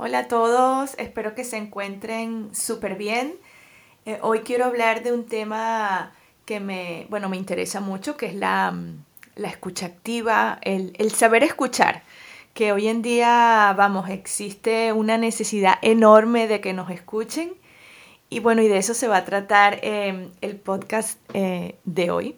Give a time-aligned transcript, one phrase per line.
[0.00, 3.34] Hola a todos, espero que se encuentren súper bien.
[4.06, 6.12] Eh, hoy quiero hablar de un tema
[6.44, 8.72] que me, bueno, me interesa mucho, que es la,
[9.34, 12.04] la escucha activa, el, el, saber escuchar,
[12.54, 17.54] que hoy en día, vamos, existe una necesidad enorme de que nos escuchen.
[18.30, 22.36] Y bueno, y de eso se va a tratar eh, el podcast eh, de hoy.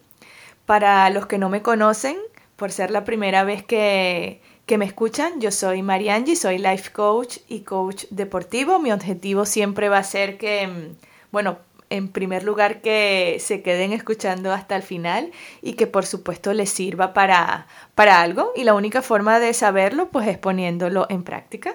[0.65, 2.17] Para los que no me conocen,
[2.57, 4.41] por ser la primera vez que,
[4.71, 8.79] que me escuchan, yo soy Mariangi, soy life coach y coach deportivo.
[8.79, 10.97] Mi objetivo siempre va a ser que, mm,
[11.33, 11.59] bueno,
[11.89, 16.71] en primer lugar que se queden escuchando hasta el final y que por supuesto les
[16.71, 21.75] sirva para, para algo y la única forma de saberlo pues es poniéndolo en práctica.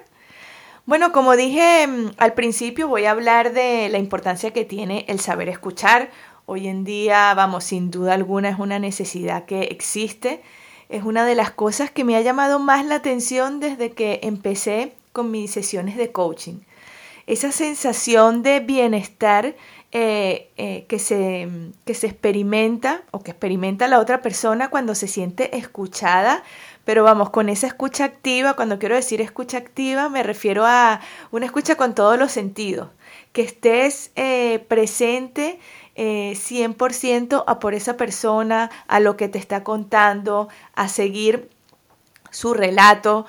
[0.86, 5.20] Bueno, como dije mm, al principio voy a hablar de la importancia que tiene el
[5.20, 6.12] saber escuchar.
[6.46, 10.42] Hoy en día, vamos, sin duda alguna es una necesidad que existe
[10.90, 14.94] es una de las cosas que me ha llamado más la atención desde que empecé
[15.14, 16.60] con mis sesiones de coaching.
[17.28, 19.56] Esa sensación de bienestar
[19.92, 21.48] eh, eh, que, se,
[21.86, 26.44] que se experimenta o que experimenta la otra persona cuando se siente escuchada,
[26.84, 31.00] pero vamos, con esa escucha activa, cuando quiero decir escucha activa, me refiero a
[31.32, 32.90] una escucha con todos los sentidos,
[33.32, 35.60] que estés eh, presente
[35.96, 41.50] 100% eh, a por esa persona, a lo que te está contando, a seguir
[42.32, 43.26] su relato.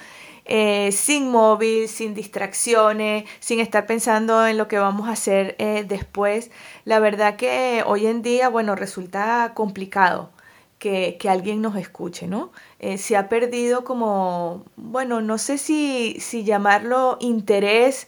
[0.48, 5.84] Eh, sin móvil, sin distracciones, sin estar pensando en lo que vamos a hacer eh,
[5.88, 6.52] después.
[6.84, 10.30] La verdad que hoy en día, bueno, resulta complicado
[10.78, 12.52] que, que alguien nos escuche, ¿no?
[12.96, 18.06] se ha perdido como, bueno, no sé si, si llamarlo interés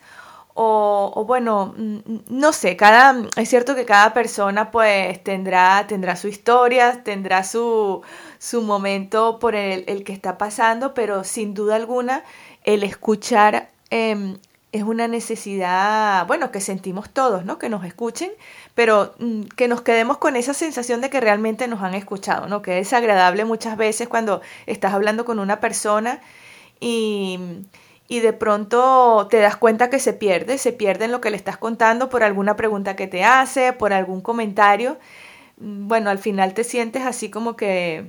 [0.61, 7.05] o, bueno, no sé, cada, es cierto que cada persona pues tendrá, tendrá su historia,
[7.05, 8.03] tendrá su,
[8.39, 12.25] su momento por el, el, que está pasando, pero sin duda alguna
[12.65, 14.37] el escuchar eh,
[14.73, 17.59] es una necesidad, bueno, que sentimos todos, ¿no?
[17.59, 18.33] Que nos escuchen,
[18.75, 22.63] pero mm, que nos quedemos con esa sensación de que realmente nos han escuchado, ¿no?
[22.63, 26.21] Que es agradable muchas veces cuando estás hablando con una persona
[26.81, 27.39] y
[28.09, 31.37] y de pronto te das cuenta que se pierde, se pierde en lo que le
[31.37, 34.99] estás contando por alguna pregunta que te hace, por algún comentario.
[35.59, 38.07] Mm, bueno, al final te sientes así como que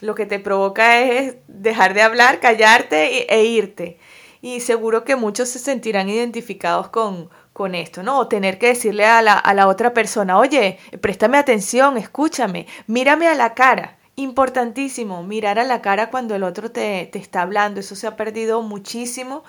[0.00, 3.98] lo que te provoca es dejar de hablar, callarte e irte.
[4.42, 8.18] Y seguro que muchos se sentirán identificados con, con esto, ¿no?
[8.18, 13.28] O tener que decirle a la, a la otra persona, oye, préstame atención, escúchame, mírame
[13.28, 13.98] a la cara.
[14.16, 17.80] Importantísimo, mirar a la cara cuando el otro te, te está hablando.
[17.80, 19.42] Eso se ha perdido muchísimo,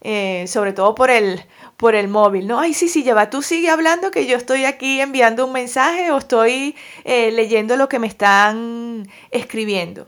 [0.00, 1.44] eh, sobre todo por el,
[1.76, 2.46] por el móvil.
[2.46, 6.12] No, ay, sí, sí, lleva, tú sigue hablando que yo estoy aquí enviando un mensaje
[6.12, 10.06] o estoy eh, leyendo lo que me están escribiendo.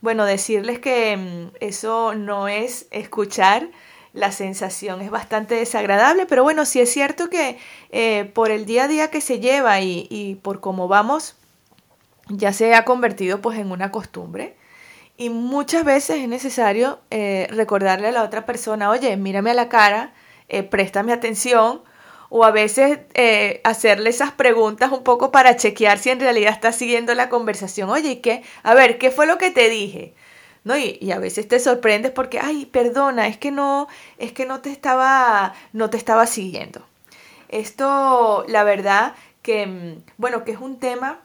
[0.00, 3.68] Bueno, decirles que mm, eso no es escuchar,
[4.14, 7.58] la sensación es bastante desagradable, pero bueno, sí es cierto que
[7.90, 11.36] eh, por el día a día que se lleva y, y por cómo vamos
[12.28, 14.56] ya se ha convertido pues en una costumbre
[15.16, 19.68] y muchas veces es necesario eh, recordarle a la otra persona, oye, mírame a la
[19.68, 20.12] cara,
[20.48, 21.82] eh, préstame atención,
[22.30, 26.72] o a veces eh, hacerle esas preguntas un poco para chequear si en realidad está
[26.72, 27.90] siguiendo la conversación.
[27.90, 28.42] Oye, ¿y qué?
[28.64, 30.14] A ver, ¿qué fue lo que te dije?
[30.64, 30.76] ¿No?
[30.76, 33.86] Y, y, a veces te sorprendes porque, ay, perdona, es que no,
[34.18, 36.84] es que no te estaba, no te estaba siguiendo.
[37.50, 41.20] Esto, la verdad, que, mm, bueno, que es un tema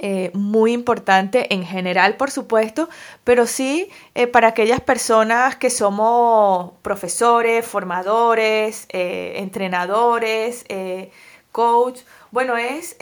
[0.00, 2.88] eh, muy importante en general, por supuesto,
[3.22, 10.64] pero sí eh, para aquellas personas que somos profesores, formadores, eh, entrenadores,
[11.52, 12.00] coach.
[12.30, 12.96] Bueno, es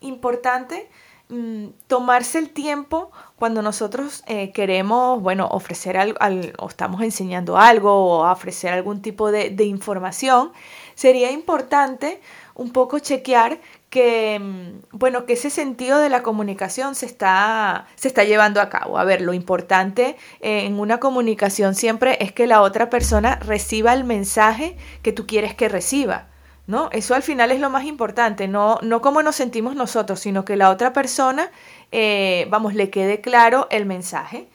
[0.00, 0.88] importante
[1.28, 4.22] mm, tomarse el tiempo cuando nosotros
[4.54, 6.18] queremos, bueno, ofrecer algo,
[6.58, 10.52] o estamos enseñando algo o ofrecer algún tipo de información,
[10.94, 12.20] sería importante
[12.58, 18.08] un poco chequear que, mm, bueno, que ese sentido de la comunicación se está, se
[18.08, 18.98] está llevando a cabo.
[18.98, 23.92] A ver, lo importante eh, en una comunicación siempre es que la otra persona reciba
[23.92, 26.28] el mensaje que tú quieres que reciba.
[26.66, 26.90] ¿No?
[26.92, 30.54] Eso al final es lo más importante, no, no cómo nos sentimos nosotros, sino que
[30.54, 31.50] la otra persona,
[31.92, 34.48] eh, vamos, le quede claro el mensaje.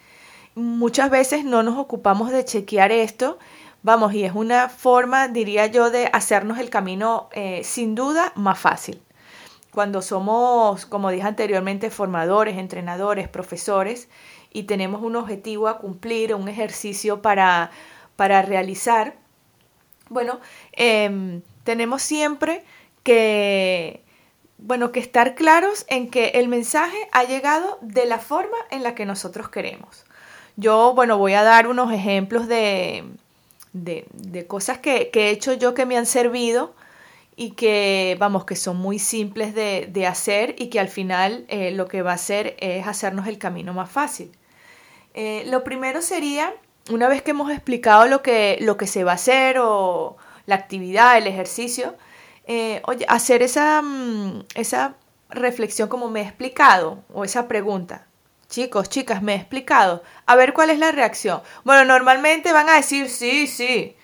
[0.54, 3.40] Muchas veces no nos ocupamos de chequear esto
[3.84, 8.58] Vamos, y es una forma, diría yo, de hacernos el camino eh, sin duda más
[8.58, 9.02] fácil.
[9.74, 14.08] Cuando somos, como dije anteriormente, formadores, entrenadores, profesores
[14.52, 17.72] y tenemos un objetivo a cumplir, un ejercicio para,
[18.16, 19.16] para realizar,
[20.10, 20.40] bueno,
[20.74, 22.64] em, tenemos siempre
[23.04, 24.04] que,
[24.60, 28.94] bueno, que estar claros en que el mensaje ha llegado de la forma en la
[28.94, 30.06] que nosotros queremos.
[30.56, 33.04] Yo, bueno, voy a dar unos ejemplos de,
[33.74, 36.76] de, cosas que, he hecho yo que me han servido
[37.36, 41.88] y que, vamos, que son muy simples de, hacer y que al final eh, lo
[41.88, 44.32] que va a hacer es hacernos el camino más fácil.
[45.14, 46.54] Eh, lo primero sería,
[46.90, 50.56] una vez que hemos explicado lo que, lo que se va a hacer o la
[50.56, 51.96] actividad, el ejercicio,
[52.46, 54.96] eh, hacer esa, mm, esa
[55.30, 58.08] reflexión como me he explicado o esa pregunta.
[58.50, 60.04] Chicos, chicas, me he explicado.
[60.28, 61.42] A ver cuál es la reacción.
[61.64, 63.96] Bueno, normalmente van a decir sí, sí,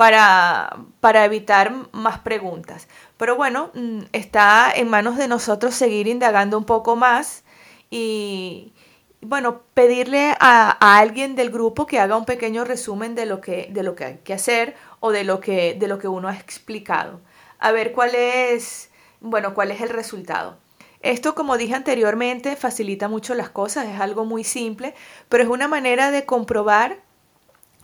[0.00, 2.88] para, para evitar más preguntas.
[3.18, 7.44] Pero bueno, mm, está en manos de nosotros seguir indagando un poco más
[7.90, 8.72] y,
[9.20, 13.68] bueno, pedirle a, a, alguien del grupo que haga un pequeño resumen de lo que,
[13.72, 16.34] de lo que hay que hacer o de lo que, de lo que uno ha
[16.34, 17.20] explicado.
[17.58, 20.56] A ver cuál es, bueno, cuál es el resultado.
[21.02, 24.94] Esto, como dije anteriormente, facilita mucho las cosas, es algo muy simple,
[25.28, 27.02] pero es una manera de comprobar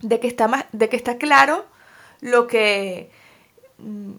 [0.01, 1.76] de que está, más, de que está claro
[2.21, 3.11] lo que,
[3.77, 4.13] mm,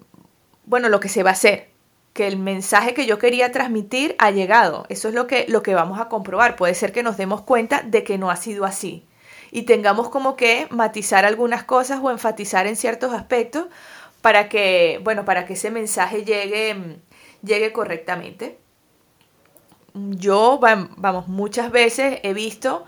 [0.64, 1.70] bueno, lo que se va a hacer,
[2.12, 4.86] que el mensaje que yo quería transmitir ha llegado.
[4.88, 6.56] Eso es lo que, lo que vamos a comprobar.
[6.56, 9.06] Puede ser que nos demos cuenta de que no ha sido así
[9.50, 13.66] y tengamos como que matizar algunas cosas o enfatizar en ciertos aspectos
[14.20, 16.98] para que, bueno, para que ese mensaje llegue,
[17.42, 18.58] llegue correctamente.
[19.94, 22.84] Yo, vamos, muchas veces he visto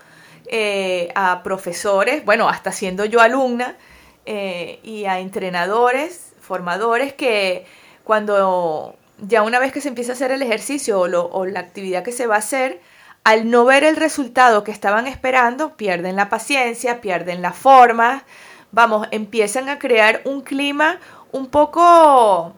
[0.47, 3.77] eh, a profesores, bueno, hasta siendo yo alumna,
[4.25, 7.65] eh, y a entrenadores, formadores que
[8.03, 12.11] cuando ya una vez que se empieza a hacer el ejercicio o la actividad que
[12.11, 12.81] se va a hacer,
[13.23, 18.23] al no ver el resultado que estaban esperando, pierden la paciencia, pierden la forma,
[18.71, 20.99] vamos, empiezan a crear un clima
[21.31, 22.53] un poco,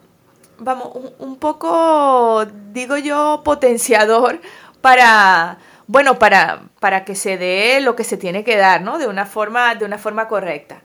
[0.57, 0.89] vamos,
[1.19, 4.39] un, poco, digo yo, potenciador
[4.81, 5.57] para,
[5.87, 8.97] bueno, para, para que se dé lo que se tiene que dar, ¿no?
[8.97, 10.81] De una forma, de una forma correcta.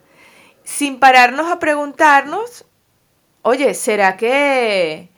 [0.68, 2.66] Sin pararnos a preguntarnos,
[3.40, 5.08] oye, ¿será que,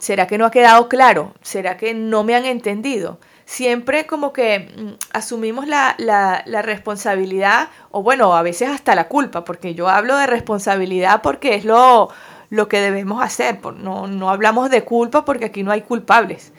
[0.00, 1.32] será que no ha quedado claro?
[1.42, 3.20] ¿Será que no me han entendido?
[3.44, 9.44] siempre como que mm, asumimos la, la, responsabilidad, o bueno, a veces hasta la culpa,
[9.44, 12.10] porque yo hablo de responsabilidad porque es lo,
[12.50, 16.52] lo que debemos hacer, no, no, hablamos de culpa porque aquí no hay culpables,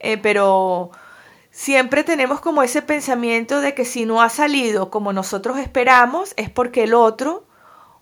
[0.00, 0.90] eh, pero
[1.52, 6.50] siempre tenemos como ese pensamiento de que si no ha salido como nosotros esperamos es
[6.50, 7.44] porque el otro,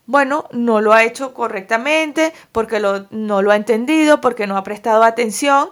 [0.06, 2.80] bueno, no lo ha hecho correctamente, porque
[3.10, 5.70] no lo ha entendido, porque no ha prestado atención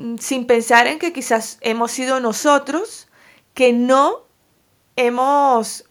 [0.00, 3.08] Mm, sin pensar en que quizás hemos sido nosotros
[3.52, 4.22] que no
[4.96, 5.84] hemos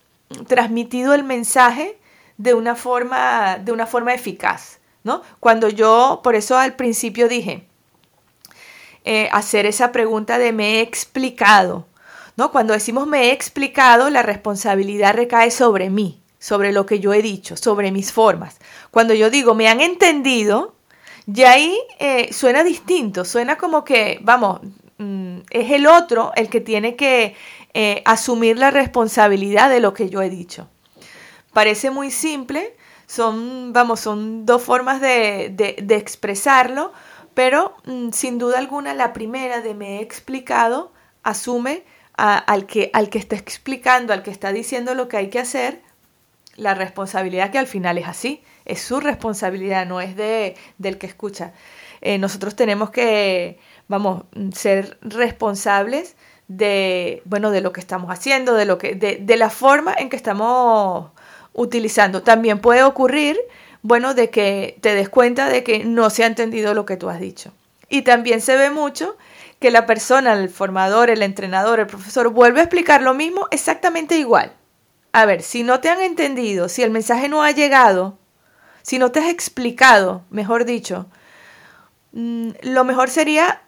[0.47, 1.99] transmitido el mensaje
[2.37, 4.79] de una forma, de una forma eficaz.
[5.03, 5.21] ¿no?
[5.39, 7.68] Cuando yo, por eso al principio dije,
[9.05, 11.85] eh, hacer esa pregunta de me he explicado.
[12.35, 12.51] ¿no?
[12.51, 17.21] Cuando decimos me he explicado, la responsabilidad recae sobre mí, sobre lo que yo he
[17.21, 18.57] dicho, sobre mis formas.
[18.91, 20.75] Cuando yo digo me han entendido,
[21.33, 24.61] y ahí eh, suena distinto, suena como que, vamos,
[24.97, 27.35] mm, es el otro el que tiene que
[27.73, 30.67] eh, asumir la responsabilidad de lo que yo he dicho.
[31.53, 32.75] Parece muy simple,
[33.05, 35.53] son, vamos, son dos formas de,
[35.89, 36.93] expresarlo,
[37.39, 40.91] pero mm, sin duda alguna la primera de me he explicado
[41.23, 41.83] asume
[42.17, 45.81] al, que, al que está explicando, al que está diciendo lo que hay que hacer,
[46.57, 51.07] la responsabilidad que al final es así es su responsabilidad, no es de, del que
[51.07, 51.53] escucha.
[52.01, 56.17] Eh, nosotros tenemos que, vamos, ser responsables
[56.49, 60.09] de, bueno, de lo que estamos haciendo, de, lo que, de, de la forma en
[60.09, 61.11] que estamos
[61.53, 62.21] utilizando.
[62.21, 63.37] También puede ocurrir,
[63.81, 67.09] bueno, de que te des cuenta de que no se ha entendido lo que tú
[67.09, 67.53] has dicho.
[67.89, 69.17] Y también se ve mucho
[69.59, 74.17] que la persona, el formador, el entrenador, el profesor, vuelve a explicar lo mismo exactamente
[74.17, 74.53] igual.
[75.11, 78.17] A ver, si no te han entendido, si el mensaje no ha llegado,
[78.81, 81.07] si no te has explicado, mejor dicho,
[82.11, 83.61] mm, lo mejor sería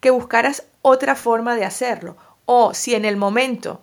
[0.00, 2.16] que buscaras otra forma de hacerlo.
[2.44, 3.80] O si en el momento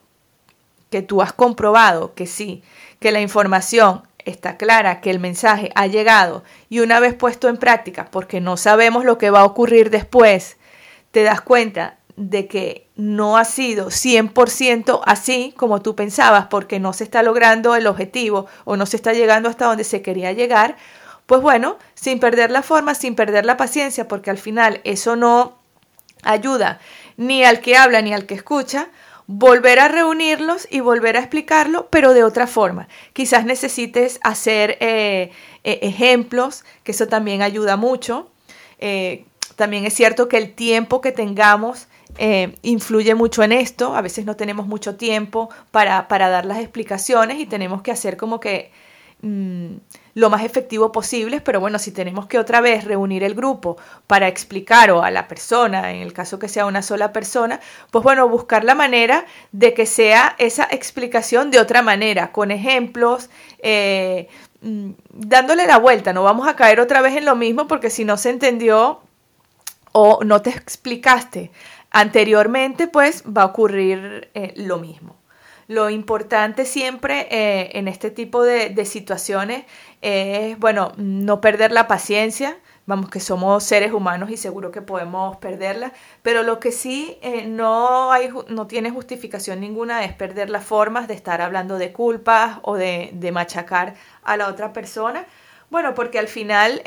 [0.89, 2.63] que tú has comprobado que sí,
[2.99, 7.57] que la información está clara, que el mensaje ha llegado y una vez puesto en
[7.57, 10.57] práctica, porque no sabemos lo que va a ocurrir después,
[11.12, 16.91] te das cuenta de que no ha sido 100% así como tú pensabas porque no
[16.91, 20.75] se está logrando el objetivo o no se está llegando hasta donde se quería llegar,
[21.25, 25.59] pues bueno, sin perder la forma, sin perder la paciencia, porque al final eso no
[26.24, 26.79] ayuda
[27.17, 28.88] ni al que habla ni al que escucha,
[29.31, 32.88] volver a reunirlos y volver a explicarlo, pero de otra forma.
[33.13, 35.29] Quizás necesites hacer eh,
[35.63, 38.31] eh, ejemplos, que eso también ayuda mucho.
[38.79, 43.95] Eh, también es cierto que el tiempo que tengamos eh, influye mucho en esto.
[43.95, 48.17] A veces no tenemos mucho tiempo para, para dar las explicaciones y tenemos que hacer
[48.17, 48.71] como que
[49.21, 49.75] mm,
[50.15, 54.27] lo más efectivo posible, pero bueno, si tenemos que otra vez reunir el grupo para
[54.27, 57.59] explicar o a la persona, en el caso que sea una sola persona,
[57.91, 63.29] pues bueno, buscar la manera de que sea esa explicación de otra manera, con ejemplos,
[63.59, 64.27] eh,
[64.61, 68.05] mm, dándole la vuelta, no vamos a caer otra vez en lo mismo porque si
[68.05, 69.01] no se entendió
[69.91, 71.51] o no te explicaste
[71.91, 75.18] anteriormente, pues va a ocurrir eh, lo mismo.
[75.69, 79.65] Lo importante siempre eh, en este tipo de, situaciones
[80.01, 82.57] es, bueno, no perder la paciencia.
[82.88, 87.45] Vamos, que somos seres humanos y seguro que podemos perderla, pero lo que sí eh,
[87.45, 92.57] no, hay, no tiene justificación ninguna es perder las formas de estar hablando de culpas
[92.63, 95.27] o de, machacar a la otra persona.
[95.69, 96.81] Bueno, porque al final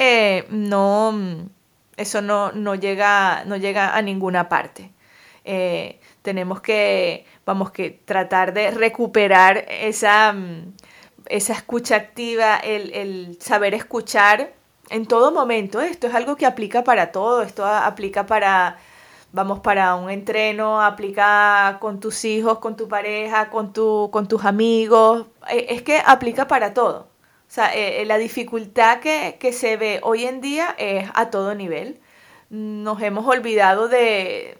[0.48, 1.48] no,
[1.96, 4.90] eso no, no, llega, no llega a ninguna parte.
[5.44, 10.74] Eh, tenemos que, vamos, que tratar de recuperar esa, mm,
[11.26, 14.52] esa escucha activa, el, el saber escuchar
[14.90, 15.80] en todo momento.
[15.80, 18.78] Esto es algo que aplica para todo, esto aplica para,
[19.32, 24.44] vamos, para un entreno, aplica con tus hijos, con tu pareja, con, tu, con tus
[24.44, 27.08] amigos, e, es que aplica para todo.
[27.48, 31.54] O sea, eh, la dificultad que, que se ve hoy en día es a todo
[31.54, 32.00] nivel.
[32.50, 34.58] Nos hemos olvidado de,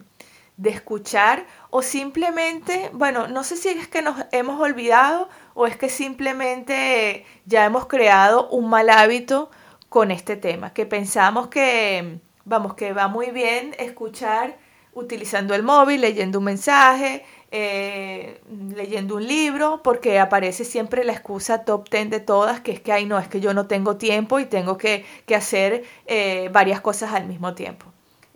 [0.57, 5.77] de escuchar o simplemente, bueno, no sé si es que nos hemos olvidado o es
[5.77, 9.51] que simplemente ya hemos creado un mal hábito
[9.89, 14.57] con este tema, que pensamos que, vamos, que va muy bien escuchar
[14.95, 18.41] utilizando el móvil, leyendo un mensaje, eh,
[18.75, 22.93] leyendo un libro, porque aparece siempre la excusa top ten de todas, que es que,
[22.93, 25.05] ay, no, es que yo no tengo tiempo y tengo que,
[25.35, 27.87] hacer eh, varias cosas al mismo tiempo.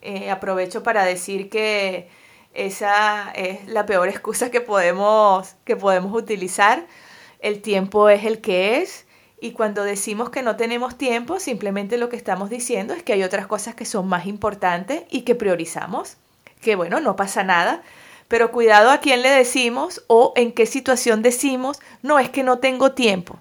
[0.08, 2.08] Eh, aprovecho para decir que
[2.54, 6.86] esa es la peor excusa que podemos, que podemos utilizar.
[7.40, 9.04] El tiempo es el que es
[9.40, 13.25] y cuando decimos que no tenemos tiempo, simplemente lo que estamos diciendo es que hay
[13.25, 16.18] otras cosas que son más importantes y que priorizamos.
[16.60, 17.82] Que bueno, no pasa nada,
[18.28, 22.60] pero cuidado a quién le decimos o en qué situación decimos, no es que no
[22.60, 23.40] tengo tiempo.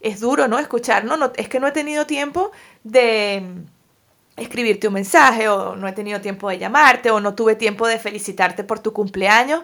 [0.00, 0.58] Es duro, ¿no?
[0.58, 2.52] Escuchar, no, no es que no he tenido tiempo
[2.84, 3.66] de
[4.36, 7.98] escribirte un mensaje o no he tenido tiempo de llamarte o no tuve tiempo de
[7.98, 9.62] felicitarte por tu cumpleaños.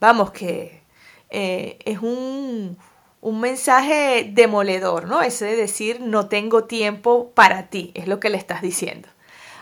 [0.00, 0.82] Vamos, que
[1.30, 2.78] eh, es un,
[3.20, 5.22] un mensaje demoledor, ¿no?
[5.22, 9.08] Ese de decir no tengo tiempo para ti, es lo que le estás diciendo.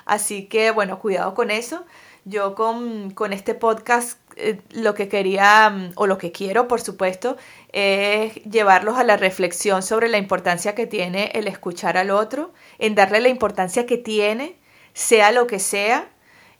[0.04, 1.85] Así que bueno, cuidado con eso.
[2.25, 6.80] Yo con, con este podcast eh, lo que quería mm, o lo que quiero, por
[6.80, 7.37] supuesto,
[7.72, 12.94] es llevarlos a la reflexión sobre la importancia que tiene el escuchar al otro, en
[12.94, 14.56] darle la importancia que tiene,
[14.92, 16.08] sea lo que sea,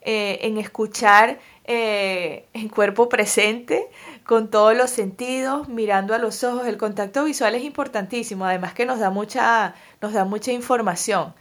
[0.03, 3.89] eh, en escuchar eh, en cuerpo presente,
[4.25, 6.67] con todos los sentidos, mirando a los ojos.
[6.67, 11.35] El contacto visual es importantísimo, además que nos da mucha, nos da mucha información.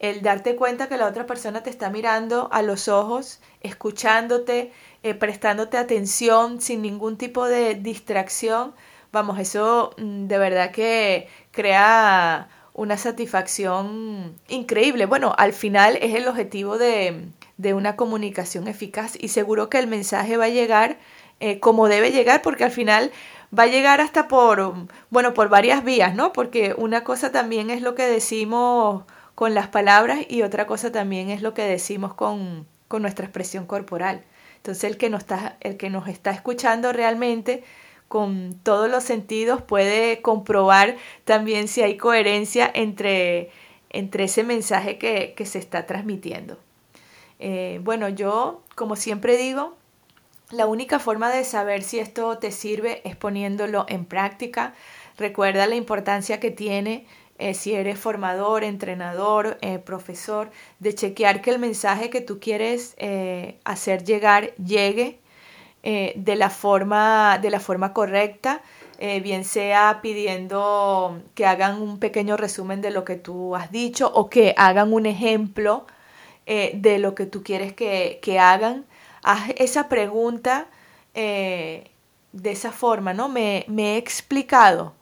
[0.00, 5.14] El darte cuenta que la otra persona te está mirando a los ojos, escuchándote, eh,
[5.14, 8.74] prestándote atención sin ningún tipo de distracción,
[9.12, 15.06] vamos, eso mm, de verdad que crea una satisfacción increíble.
[15.06, 17.28] Bueno, al final es el objetivo de,
[17.74, 20.98] una comunicación eficaz y seguro que el mensaje va a llegar
[21.40, 23.10] eh, como debe llegar porque al final
[23.56, 24.74] va a llegar hasta por,
[25.10, 26.32] bueno, por varias vías, ¿no?
[26.32, 31.30] Porque una cosa también es lo que decimos con las palabras y otra cosa también
[31.30, 34.24] es lo que decimos con, con nuestra expresión corporal.
[34.56, 37.62] Entonces el que, nos está, el que nos está escuchando realmente
[38.08, 43.50] con todos los sentidos puede comprobar también si hay coherencia entre,
[43.90, 46.58] entre ese mensaje que, se está transmitiendo.
[47.38, 49.76] Eh, bueno, yo, como siempre digo,
[50.50, 54.74] la única forma de saber si esto te sirve es poniéndolo en práctica.
[55.18, 57.06] Recuerda la importancia que tiene
[57.38, 62.94] eh, si eres formador, entrenador, eh, profesor, de chequear que el mensaje que tú quieres
[62.98, 65.20] eh, hacer llegar llegue
[65.84, 68.60] de, la forma, de la forma correcta,
[68.98, 74.28] bien sea pidiendo que hagan un pequeño resumen de lo que tú has dicho o
[74.28, 75.86] que hagan un ejemplo
[76.44, 78.84] de lo que tú quieres que, hagan.
[79.22, 80.66] Haz esa pregunta
[81.14, 81.90] de
[82.44, 83.30] esa forma, ¿no?
[83.30, 84.97] Me, me he explicado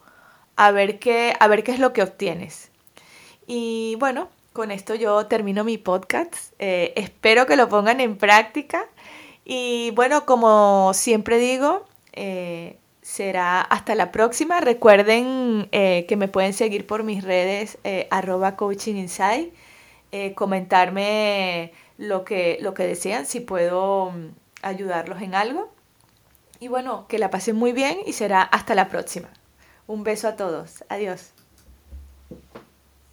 [0.56, 2.70] a ver qué, a ver qué es lo que obtienes.
[3.46, 6.52] Y bueno, con esto yo termino mi podcast.
[6.58, 8.86] Eh, espero que lo pongan en práctica.
[9.44, 11.84] Y bueno, como siempre digo,
[12.14, 14.60] eh, será hasta la próxima.
[14.60, 17.78] Recuerden eh, que me pueden seguir por mis redes
[18.10, 19.06] arroba coaching
[20.34, 24.28] comentarme lo que, lo que desean, si puedo mm,
[24.62, 25.70] ayudarlos en algo.
[26.58, 29.28] Y bueno, que la pasen muy bien y será hasta la próxima.
[29.86, 30.82] Un beso a todos.
[30.88, 31.35] Adiós.